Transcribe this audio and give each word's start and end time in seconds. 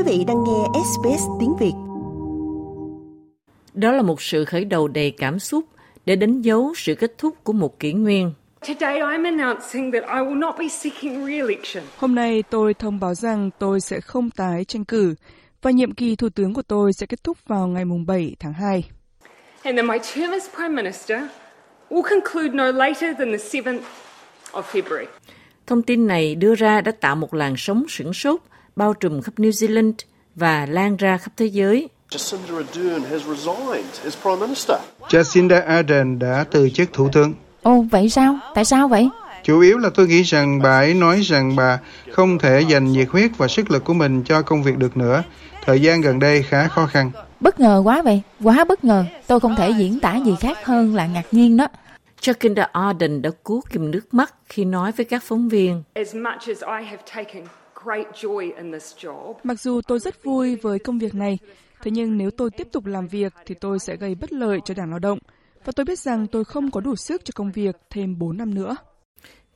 quý 0.00 0.18
vị 0.18 0.24
đang 0.24 0.44
nghe 0.44 0.80
SBS 0.84 1.22
tiếng 1.40 1.56
Việt. 1.60 1.72
Đó 3.74 3.92
là 3.92 4.02
một 4.02 4.22
sự 4.22 4.44
khởi 4.44 4.64
đầu 4.64 4.88
đầy 4.88 5.10
cảm 5.10 5.38
xúc 5.38 5.64
để 6.06 6.16
đánh 6.16 6.40
dấu 6.42 6.72
sự 6.76 6.94
kết 6.94 7.18
thúc 7.18 7.34
của 7.44 7.52
một 7.52 7.78
kỷ 7.78 7.92
nguyên. 7.92 8.32
Hôm 11.96 12.14
nay 12.14 12.42
tôi 12.50 12.74
thông 12.74 13.00
báo 13.00 13.14
rằng 13.14 13.50
tôi 13.58 13.80
sẽ 13.80 14.00
không 14.00 14.30
tái 14.30 14.64
tranh 14.64 14.84
cử 14.84 15.14
và 15.62 15.70
nhiệm 15.70 15.92
kỳ 15.92 16.16
thủ 16.16 16.28
tướng 16.28 16.54
của 16.54 16.62
tôi 16.62 16.92
sẽ 16.92 17.06
kết 17.06 17.24
thúc 17.24 17.38
vào 17.46 17.66
ngày 17.66 17.84
7 18.06 18.36
tháng 18.38 18.52
2. 18.52 18.84
And 19.62 19.76
then 19.76 19.86
my 19.86 19.98
term 20.14 20.30
as 20.30 20.48
Prime 20.54 20.82
Minister 20.82 21.22
will 21.90 22.02
conclude 22.02 22.54
no 22.54 22.72
later 22.72 23.16
than 23.18 23.32
the 23.32 23.60
7th 23.60 23.80
of 24.52 24.62
February. 24.62 25.06
Thông 25.66 25.82
tin 25.82 26.06
này 26.06 26.34
đưa 26.34 26.54
ra 26.54 26.80
đã 26.80 26.92
tạo 27.00 27.16
một 27.16 27.34
làn 27.34 27.54
sóng 27.56 27.84
sửng 27.88 28.12
sốt 28.12 28.40
bao 28.76 28.94
trùm 28.94 29.20
khắp 29.20 29.34
New 29.36 29.50
Zealand 29.50 29.92
và 30.34 30.66
lan 30.66 30.96
ra 30.96 31.16
khắp 31.16 31.32
thế 31.36 31.46
giới. 31.46 31.88
Jacinda 32.10 32.56
Ardern 32.56 33.02
has 33.02 33.22
resigned 33.22 34.04
as 34.04 34.16
Prime 34.22 34.40
Minister. 34.40 34.78
Jacinda 35.08 35.66
Ardern 35.66 36.18
đã 36.18 36.44
từ 36.50 36.70
chức 36.70 36.92
thủ 36.92 37.08
tướng. 37.12 37.32
Ồ, 37.62 37.84
vậy 37.90 38.10
sao? 38.10 38.38
Tại 38.54 38.64
sao 38.64 38.88
vậy? 38.88 39.08
Chủ 39.42 39.60
yếu 39.60 39.78
là 39.78 39.90
tôi 39.94 40.06
nghĩ 40.06 40.22
rằng 40.22 40.62
bà 40.62 40.78
ấy 40.78 40.94
nói 40.94 41.20
rằng 41.20 41.56
bà 41.56 41.78
không 42.10 42.38
thể 42.38 42.60
dành 42.60 42.92
nhiệt 42.92 43.08
huyết 43.08 43.30
và 43.36 43.48
sức 43.48 43.70
lực 43.70 43.84
của 43.84 43.94
mình 43.94 44.22
cho 44.22 44.42
công 44.42 44.62
việc 44.62 44.78
được 44.78 44.96
nữa. 44.96 45.22
Thời 45.64 45.82
gian 45.82 46.00
gần 46.00 46.18
đây 46.18 46.42
khá 46.42 46.68
khó 46.68 46.86
khăn. 46.86 47.10
Bất 47.40 47.60
ngờ 47.60 47.82
quá 47.84 48.02
vậy, 48.02 48.22
quá 48.42 48.64
bất 48.64 48.84
ngờ. 48.84 49.04
Tôi 49.26 49.40
không 49.40 49.56
thể 49.56 49.70
diễn 49.70 50.00
tả 50.00 50.16
gì 50.16 50.34
khác 50.40 50.64
hơn 50.64 50.94
là 50.94 51.06
ngạc 51.06 51.26
nhiên 51.32 51.56
đó. 51.56 51.68
Jacinda 52.20 52.66
Ardern 52.72 53.22
đã 53.22 53.30
cố 53.44 53.62
kìm 53.70 53.90
nước 53.90 54.14
mắt 54.14 54.34
khi 54.48 54.64
nói 54.64 54.92
với 54.92 55.04
các 55.04 55.22
phóng 55.22 55.48
viên. 55.48 55.82
Mặc 59.42 59.60
dù 59.60 59.80
tôi 59.88 59.98
rất 59.98 60.24
vui 60.24 60.56
với 60.56 60.78
công 60.78 60.98
việc 60.98 61.14
này, 61.14 61.38
thế 61.82 61.90
nhưng 61.90 62.18
nếu 62.18 62.30
tôi 62.30 62.50
tiếp 62.50 62.68
tục 62.72 62.86
làm 62.86 63.08
việc 63.08 63.32
thì 63.46 63.54
tôi 63.54 63.78
sẽ 63.78 63.96
gây 63.96 64.14
bất 64.14 64.32
lợi 64.32 64.60
cho 64.64 64.74
đảng 64.74 64.90
lao 64.90 64.98
động. 64.98 65.18
Và 65.64 65.72
tôi 65.76 65.84
biết 65.84 65.98
rằng 65.98 66.26
tôi 66.26 66.44
không 66.44 66.70
có 66.70 66.80
đủ 66.80 66.96
sức 66.96 67.24
cho 67.24 67.32
công 67.34 67.52
việc 67.52 67.76
thêm 67.90 68.18
4 68.18 68.36
năm 68.36 68.54
nữa. 68.54 68.76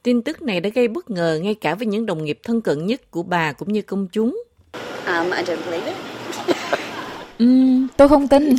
Tin 0.03 0.23
tức 0.23 0.43
này 0.43 0.61
đã 0.61 0.71
gây 0.75 0.89
bất 0.89 1.11
ngờ 1.11 1.41
ngay 1.43 1.55
cả 1.55 1.75
với 1.75 1.87
những 1.87 2.07
đồng 2.07 2.25
nghiệp 2.25 2.39
thân 2.43 2.61
cận 2.61 2.87
nhất 2.87 3.11
của 3.11 3.23
bà 3.23 3.53
cũng 3.53 3.73
như 3.73 3.83
công 3.83 4.09
chúng. 4.13 4.43
Um, 5.07 5.31
I 5.31 5.43
don't 5.43 5.57
believe 5.71 5.87
it. 5.87 5.97
um, 7.39 7.89
tôi 7.97 8.09
không 8.09 8.29
tin. 8.29 8.57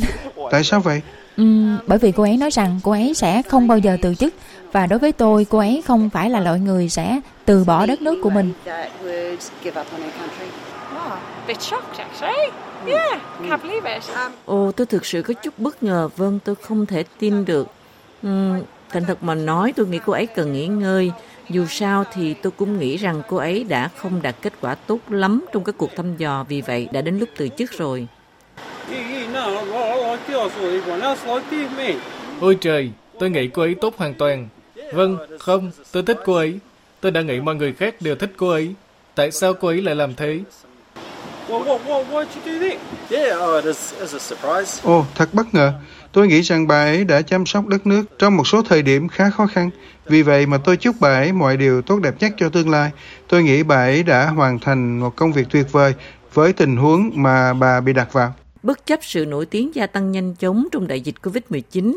Tại 0.50 0.64
sao 0.64 0.80
vậy? 0.80 1.02
Um, 1.36 1.78
bởi 1.86 1.98
vì 1.98 2.12
cô 2.12 2.22
ấy 2.22 2.36
nói 2.36 2.50
rằng 2.50 2.80
cô 2.82 2.90
ấy 2.92 3.14
sẽ 3.14 3.42
không 3.42 3.68
bao 3.68 3.78
giờ 3.78 3.96
từ 4.02 4.14
chức 4.14 4.34
và 4.72 4.86
đối 4.86 4.98
với 4.98 5.12
tôi 5.12 5.46
cô 5.50 5.58
ấy 5.58 5.82
không 5.86 6.10
phải 6.10 6.30
là 6.30 6.40
loại 6.40 6.60
người 6.60 6.88
sẽ 6.88 7.20
từ 7.44 7.64
bỏ 7.64 7.86
đất 7.86 8.02
nước 8.02 8.20
của 8.22 8.30
mình. 8.30 8.52
Ồ, 14.44 14.72
tôi 14.72 14.86
thực 14.86 15.06
sự 15.06 15.22
có 15.22 15.34
chút 15.34 15.58
bất 15.58 15.82
ngờ. 15.82 16.08
Vâng, 16.16 16.38
tôi 16.44 16.54
không 16.54 16.86
thể 16.86 17.04
tin 17.18 17.44
được. 17.44 17.68
Uhm, 18.26 18.62
thành 18.90 19.04
thật 19.04 19.22
mà 19.22 19.34
nói, 19.34 19.72
tôi 19.76 19.86
nghĩ 19.86 19.98
cô 20.06 20.12
ấy 20.12 20.26
cần 20.26 20.52
nghỉ 20.52 20.66
ngơi. 20.66 21.12
Dù 21.48 21.66
sao 21.66 22.04
thì 22.12 22.34
tôi 22.34 22.50
cũng 22.56 22.78
nghĩ 22.78 22.96
rằng 22.96 23.22
cô 23.28 23.36
ấy 23.36 23.64
đã 23.64 23.88
không 23.96 24.22
đạt 24.22 24.36
kết 24.42 24.52
quả 24.60 24.74
tốt 24.74 24.98
lắm 25.08 25.44
trong 25.52 25.64
các 25.64 25.74
cuộc 25.78 25.90
thăm 25.96 26.16
dò, 26.16 26.44
vì 26.48 26.60
vậy 26.60 26.88
đã 26.92 27.00
đến 27.00 27.18
lúc 27.18 27.28
từ 27.36 27.48
chức 27.48 27.72
rồi. 27.72 28.06
Ôi 32.40 32.58
trời, 32.60 32.90
tôi 33.18 33.30
nghĩ 33.30 33.48
cô 33.48 33.62
ấy 33.62 33.74
tốt 33.80 33.94
hoàn 33.96 34.14
toàn. 34.14 34.48
Vâng, 34.92 35.18
không, 35.38 35.70
tôi 35.92 36.02
thích 36.02 36.18
cô 36.24 36.34
ấy. 36.34 36.58
Tôi 37.00 37.12
đã 37.12 37.22
nghĩ 37.22 37.40
mọi 37.40 37.54
người 37.54 37.72
khác 37.72 37.94
đều 38.00 38.16
thích 38.16 38.32
cô 38.36 38.48
ấy. 38.48 38.74
Tại 39.14 39.30
sao 39.30 39.54
cô 39.54 39.68
ấy 39.68 39.82
lại 39.82 39.94
làm 39.94 40.14
thế? 40.14 40.40
Ồ, 44.82 44.98
oh, 44.98 45.06
thật 45.14 45.28
bất 45.32 45.54
ngờ. 45.54 45.72
Tôi 46.12 46.26
nghĩ 46.26 46.40
rằng 46.40 46.66
bà 46.66 46.84
ấy 46.84 47.04
đã 47.04 47.22
chăm 47.22 47.46
sóc 47.46 47.66
đất 47.66 47.86
nước 47.86 48.04
trong 48.18 48.36
một 48.36 48.46
số 48.46 48.62
thời 48.62 48.82
điểm 48.82 49.08
khá 49.08 49.30
khó 49.30 49.46
khăn. 49.46 49.70
Vì 50.06 50.22
vậy 50.22 50.46
mà 50.46 50.58
tôi 50.64 50.76
chúc 50.76 50.96
bà 51.00 51.14
ấy 51.14 51.32
mọi 51.32 51.56
điều 51.56 51.82
tốt 51.82 52.00
đẹp 52.02 52.14
nhất 52.20 52.32
cho 52.36 52.48
tương 52.48 52.70
lai. 52.70 52.90
Tôi 53.28 53.42
nghĩ 53.42 53.62
bà 53.62 53.76
ấy 53.76 54.02
đã 54.02 54.26
hoàn 54.26 54.58
thành 54.58 55.00
một 55.00 55.16
công 55.16 55.32
việc 55.32 55.46
tuyệt 55.50 55.72
vời 55.72 55.94
với 56.34 56.52
tình 56.52 56.76
huống 56.76 57.10
mà 57.14 57.52
bà 57.52 57.80
bị 57.80 57.92
đặt 57.92 58.12
vào. 58.12 58.34
Bất 58.66 58.86
chấp 58.86 58.98
sự 59.02 59.26
nổi 59.26 59.46
tiếng 59.46 59.74
gia 59.74 59.86
tăng 59.86 60.12
nhanh 60.12 60.34
chóng 60.34 60.68
trong 60.72 60.88
đại 60.88 61.00
dịch 61.00 61.14
COVID-19, 61.22 61.96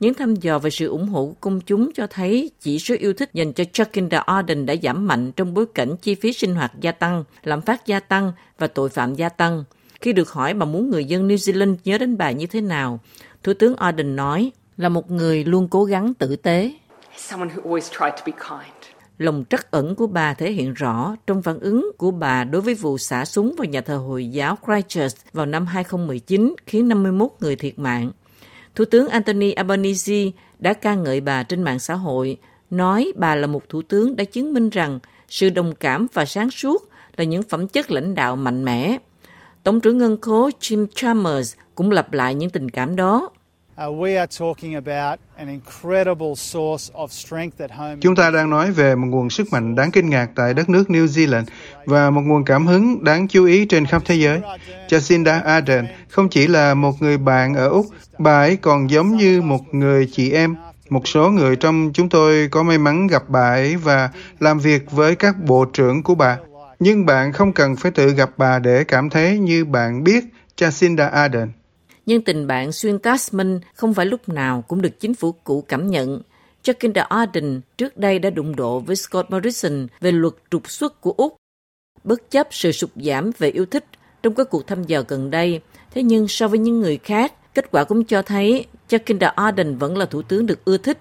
những 0.00 0.14
thăm 0.14 0.34
dò 0.34 0.58
về 0.58 0.70
sự 0.70 0.88
ủng 0.88 1.08
hộ 1.08 1.26
của 1.26 1.34
công 1.40 1.60
chúng 1.60 1.90
cho 1.94 2.06
thấy 2.06 2.50
chỉ 2.60 2.78
số 2.78 2.94
yêu 2.98 3.12
thích 3.12 3.30
dành 3.32 3.52
cho 3.52 3.64
Jacinda 3.72 4.22
Ardern 4.22 4.66
đã 4.66 4.74
giảm 4.82 5.06
mạnh 5.06 5.32
trong 5.32 5.54
bối 5.54 5.66
cảnh 5.74 5.96
chi 6.02 6.14
phí 6.14 6.32
sinh 6.32 6.54
hoạt 6.54 6.72
gia 6.80 6.92
tăng, 6.92 7.24
lạm 7.42 7.60
phát 7.60 7.86
gia 7.86 8.00
tăng 8.00 8.32
và 8.58 8.66
tội 8.66 8.88
phạm 8.88 9.14
gia 9.14 9.28
tăng. 9.28 9.64
Khi 10.00 10.12
được 10.12 10.30
hỏi 10.30 10.54
bà 10.54 10.66
muốn 10.66 10.90
người 10.90 11.04
dân 11.04 11.28
New 11.28 11.36
Zealand 11.36 11.76
nhớ 11.84 11.98
đến 11.98 12.18
bà 12.18 12.30
như 12.30 12.46
thế 12.46 12.60
nào, 12.60 13.00
Thủ 13.42 13.52
tướng 13.54 13.76
Ardern 13.76 14.16
nói 14.16 14.50
là 14.76 14.88
một 14.88 15.10
người 15.10 15.44
luôn 15.44 15.68
cố 15.68 15.84
gắng 15.84 16.14
tử 16.14 16.36
tế. 16.36 16.72
Lòng 19.18 19.44
trắc 19.50 19.70
ẩn 19.70 19.94
của 19.94 20.06
bà 20.06 20.34
thể 20.34 20.52
hiện 20.52 20.74
rõ 20.74 21.16
trong 21.26 21.42
phản 21.42 21.60
ứng 21.60 21.90
của 21.98 22.10
bà 22.10 22.44
đối 22.44 22.62
với 22.62 22.74
vụ 22.74 22.98
xả 22.98 23.24
súng 23.24 23.54
vào 23.58 23.64
nhà 23.64 23.80
thờ 23.80 23.96
Hồi 23.96 24.28
giáo 24.28 24.58
Christchurch 24.66 25.32
vào 25.32 25.46
năm 25.46 25.66
2019 25.66 26.54
khiến 26.66 26.88
51 26.88 27.30
người 27.40 27.56
thiệt 27.56 27.78
mạng. 27.78 28.10
Thủ 28.74 28.84
tướng 28.84 29.08
Anthony 29.08 29.52
Albanese 29.52 30.24
đã 30.58 30.72
ca 30.72 30.94
ngợi 30.94 31.20
bà 31.20 31.42
trên 31.42 31.62
mạng 31.62 31.78
xã 31.78 31.94
hội, 31.94 32.36
nói 32.70 33.12
bà 33.16 33.34
là 33.34 33.46
một 33.46 33.68
thủ 33.68 33.82
tướng 33.82 34.16
đã 34.16 34.24
chứng 34.24 34.54
minh 34.54 34.70
rằng 34.70 34.98
sự 35.28 35.50
đồng 35.50 35.74
cảm 35.74 36.06
và 36.12 36.24
sáng 36.24 36.50
suốt 36.50 36.88
là 37.16 37.24
những 37.24 37.42
phẩm 37.42 37.68
chất 37.68 37.90
lãnh 37.90 38.14
đạo 38.14 38.36
mạnh 38.36 38.64
mẽ. 38.64 38.98
Tổng 39.62 39.80
trưởng 39.80 39.98
ngân 39.98 40.20
khố 40.20 40.50
Jim 40.60 40.86
Chalmers 40.94 41.54
cũng 41.74 41.90
lặp 41.90 42.12
lại 42.12 42.34
những 42.34 42.50
tình 42.50 42.68
cảm 42.68 42.96
đó. 42.96 43.30
Chúng 48.00 48.16
ta 48.16 48.30
đang 48.30 48.50
nói 48.50 48.72
về 48.72 48.94
một 48.94 49.06
nguồn 49.10 49.30
sức 49.30 49.52
mạnh 49.52 49.74
đáng 49.74 49.90
kinh 49.90 50.10
ngạc 50.10 50.28
tại 50.34 50.54
đất 50.54 50.68
nước 50.68 50.84
New 50.88 51.06
Zealand 51.06 51.44
và 51.84 52.10
một 52.10 52.20
nguồn 52.20 52.44
cảm 52.44 52.66
hứng 52.66 53.04
đáng 53.04 53.28
chú 53.28 53.44
ý 53.44 53.66
trên 53.66 53.86
khắp 53.86 54.02
thế 54.04 54.14
giới. 54.14 54.40
Jacinda 54.88 55.42
Ardern 55.42 55.86
không 56.08 56.28
chỉ 56.28 56.46
là 56.46 56.74
một 56.74 57.02
người 57.02 57.18
bạn 57.18 57.54
ở 57.54 57.68
Úc, 57.68 57.86
bà 58.18 58.38
ấy 58.38 58.56
còn 58.56 58.90
giống 58.90 59.16
như 59.16 59.42
một 59.42 59.74
người 59.74 60.08
chị 60.12 60.30
em. 60.30 60.56
Một 60.88 61.08
số 61.08 61.30
người 61.30 61.56
trong 61.56 61.90
chúng 61.94 62.08
tôi 62.08 62.48
có 62.50 62.62
may 62.62 62.78
mắn 62.78 63.06
gặp 63.06 63.22
bà 63.28 63.48
ấy 63.48 63.76
và 63.76 64.10
làm 64.40 64.58
việc 64.58 64.90
với 64.90 65.16
các 65.16 65.36
bộ 65.44 65.64
trưởng 65.64 66.02
của 66.02 66.14
bà. 66.14 66.38
Nhưng 66.78 67.06
bạn 67.06 67.32
không 67.32 67.52
cần 67.52 67.76
phải 67.76 67.92
tự 67.92 68.10
gặp 68.10 68.30
bà 68.36 68.58
để 68.58 68.84
cảm 68.84 69.10
thấy 69.10 69.38
như 69.38 69.64
bạn 69.64 70.04
biết 70.04 70.24
Jacinda 70.56 71.10
Ardern 71.10 71.48
nhưng 72.06 72.22
tình 72.22 72.46
bạn 72.46 72.72
xuyên 72.72 72.98
Tasman 72.98 73.60
không 73.74 73.94
phải 73.94 74.06
lúc 74.06 74.28
nào 74.28 74.64
cũng 74.68 74.82
được 74.82 75.00
chính 75.00 75.14
phủ 75.14 75.32
cũ 75.32 75.64
cảm 75.68 75.90
nhận. 75.90 76.22
Jacinda 76.64 77.04
Ardern 77.04 77.60
trước 77.78 77.96
đây 77.96 78.18
đã 78.18 78.30
đụng 78.30 78.56
độ 78.56 78.80
với 78.80 78.96
Scott 78.96 79.30
Morrison 79.30 79.86
về 80.00 80.12
luật 80.12 80.34
trục 80.50 80.70
xuất 80.70 81.00
của 81.00 81.12
Úc. 81.16 81.36
Bất 82.04 82.30
chấp 82.30 82.48
sự 82.50 82.72
sụt 82.72 82.90
giảm 82.96 83.30
về 83.38 83.50
yêu 83.50 83.66
thích 83.66 83.84
trong 84.22 84.34
các 84.34 84.50
cuộc 84.50 84.66
thăm 84.66 84.84
dò 84.84 85.02
gần 85.08 85.30
đây, 85.30 85.60
thế 85.90 86.02
nhưng 86.02 86.28
so 86.28 86.48
với 86.48 86.58
những 86.58 86.80
người 86.80 86.98
khác, 86.98 87.32
kết 87.54 87.70
quả 87.70 87.84
cũng 87.84 88.04
cho 88.04 88.22
thấy 88.22 88.66
Jacinda 88.88 89.32
Ardern 89.34 89.76
vẫn 89.76 89.96
là 89.96 90.06
thủ 90.06 90.22
tướng 90.22 90.46
được 90.46 90.64
ưa 90.64 90.76
thích. 90.76 90.98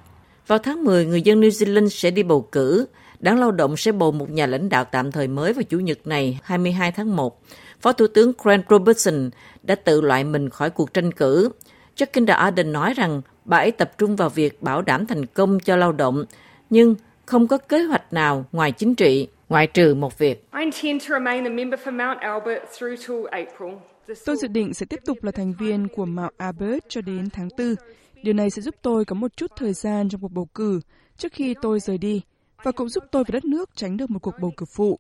Vào 0.48 0.60
tháng 0.60 0.84
10, 0.84 1.06
người 1.06 1.22
dân 1.22 1.42
New 1.42 1.50
Zealand 1.50 1.90
sẽ 1.90 2.12
đi 2.12 2.24
bầu 2.24 2.42
cử. 2.52 2.86
Đảng 3.20 3.40
Lao 3.40 3.52
động 3.52 3.78
sẽ 3.78 3.92
bầu 3.92 4.12
một 4.12 4.30
nhà 4.30 4.46
lãnh 4.46 4.70
đạo 4.70 4.86
tạm 4.86 5.12
thời 5.12 5.28
mới 5.28 5.54
vào 5.54 5.64
Chủ 5.64 5.80
nhật 5.80 6.08
này, 6.08 6.40
22 6.44 6.92
tháng 6.92 7.16
1. 7.16 7.42
Phó 7.86 7.94
Thủ 7.94 8.08
tướng 8.08 8.32
Grant 8.44 8.64
Robertson 8.70 9.30
đã 9.64 9.76
tự 9.76 10.02
loại 10.02 10.24
mình 10.24 10.50
khỏi 10.50 10.70
cuộc 10.70 10.94
tranh 10.94 11.12
cử. 11.12 11.50
Jacinda 11.96 12.36
Ardern 12.36 12.72
nói 12.72 12.94
rằng 12.94 13.22
bà 13.46 13.58
ấy 13.58 13.72
tập 13.72 13.92
trung 13.98 14.16
vào 14.16 14.30
việc 14.30 14.62
bảo 14.62 14.82
đảm 14.82 15.06
thành 15.06 15.26
công 15.26 15.60
cho 15.60 15.76
lao 15.76 15.92
động, 15.92 16.26
nhưng 16.70 16.96
không 17.26 17.48
có 17.48 17.58
kế 17.58 17.84
hoạch 17.84 18.14
nào 18.14 18.46
ngoài 18.52 18.72
chính 18.72 18.96
trị, 18.96 19.28
ngoại 19.50 19.68
trừ 19.68 19.96
một 19.96 20.18
việc. 20.18 20.48
Tôi 24.26 24.36
dự 24.36 24.48
định 24.48 24.74
sẽ 24.74 24.86
tiếp 24.86 25.00
tục 25.06 25.24
là 25.24 25.32
thành 25.32 25.54
viên 25.60 25.88
của 25.88 26.06
Mount 26.06 26.32
Albert 26.38 26.84
cho 26.90 27.02
đến 27.02 27.30
tháng 27.34 27.50
4. 27.58 27.76
Điều 28.24 28.34
này 28.34 28.50
sẽ 28.50 28.62
giúp 28.62 28.76
tôi 28.82 29.06
có 29.06 29.14
một 29.14 29.38
chút 29.38 29.52
thời 29.58 29.74
gian 29.74 30.10
trong 30.10 30.22
cuộc 30.22 30.32
bầu 30.32 30.48
cử 30.54 30.80
trước 31.18 31.34
khi 31.34 31.56
tôi 31.62 31.80
rời 31.80 31.98
đi 31.98 32.22
và 32.64 32.72
cũng 32.72 32.90
giúp 32.90 33.04
tôi 33.12 33.24
và 33.28 33.32
đất 33.32 33.46
nước 33.46 33.70
tránh 33.76 33.98
được 33.98 34.10
một 34.10 34.20
cuộc 34.20 34.36
bầu 34.42 34.52
cử 34.58 34.66
phụ. 34.76 35.00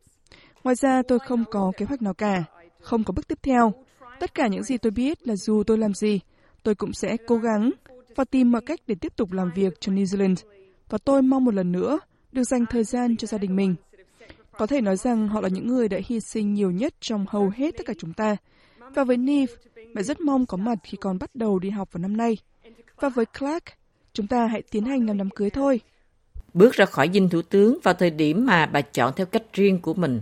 Ngoài 0.64 0.76
ra, 0.76 1.02
tôi 1.08 1.20
không 1.20 1.46
có 1.52 1.72
kế 1.78 1.86
hoạch 1.86 2.02
nào 2.02 2.14
cả, 2.14 2.44
không 2.86 3.04
có 3.04 3.12
bước 3.12 3.28
tiếp 3.28 3.40
theo. 3.44 3.74
Tất 4.20 4.34
cả 4.34 4.48
những 4.48 4.64
gì 4.64 4.78
tôi 4.78 4.92
biết 4.92 5.28
là 5.28 5.36
dù 5.36 5.64
tôi 5.68 5.78
làm 5.78 5.94
gì, 5.94 6.20
tôi 6.64 6.76
cũng 6.76 6.94
sẽ 6.94 7.18
cố 7.28 7.38
gắng 7.38 7.72
và 8.16 8.24
tìm 8.24 8.52
mọi 8.52 8.62
cách 8.66 8.80
để 8.88 8.96
tiếp 8.96 9.16
tục 9.16 9.32
làm 9.32 9.52
việc 9.56 9.82
cho 9.82 9.92
New 9.92 10.04
Zealand. 10.04 10.36
Và 10.90 10.98
tôi 10.98 11.22
mong 11.22 11.46
một 11.46 11.54
lần 11.54 11.72
nữa 11.72 12.00
được 12.32 12.44
dành 12.44 12.66
thời 12.70 12.84
gian 12.84 13.18
cho 13.18 13.28
gia 13.28 13.38
đình 13.38 13.56
mình. 13.56 13.76
Có 14.58 14.68
thể 14.68 14.82
nói 14.82 14.98
rằng 14.98 15.28
họ 15.28 15.42
là 15.42 15.50
những 15.50 15.68
người 15.68 15.88
đã 15.88 16.00
hy 16.06 16.20
sinh 16.20 16.54
nhiều 16.54 16.72
nhất 16.72 16.94
trong 17.00 17.26
hầu 17.30 17.52
hết 17.56 17.78
tất 17.78 17.84
cả 17.86 17.94
chúng 17.98 18.14
ta. 18.14 18.38
Và 18.96 19.04
với 19.04 19.18
Neve, 19.18 19.54
mẹ 19.94 20.04
rất 20.04 20.22
mong 20.22 20.46
có 20.46 20.58
mặt 20.58 20.78
khi 20.84 20.98
con 21.02 21.20
bắt 21.20 21.36
đầu 21.36 21.60
đi 21.60 21.70
học 21.70 21.90
vào 21.92 22.02
năm 22.02 22.18
nay. 22.18 22.38
Và 23.00 23.10
với 23.10 23.26
Clark, 23.26 23.64
chúng 24.14 24.28
ta 24.28 24.48
hãy 24.48 24.62
tiến 24.62 24.86
hành 24.86 25.08
làm 25.08 25.18
đám 25.18 25.30
cưới 25.30 25.50
thôi. 25.50 25.80
Bước 26.54 26.74
ra 26.74 26.86
khỏi 26.86 27.10
dinh 27.14 27.30
thủ 27.30 27.42
tướng 27.42 27.78
vào 27.84 27.94
thời 27.94 28.10
điểm 28.10 28.46
mà 28.46 28.66
bà 28.66 28.82
chọn 28.82 29.14
theo 29.16 29.26
cách 29.26 29.54
riêng 29.54 29.82
của 29.82 29.94
mình. 29.94 30.22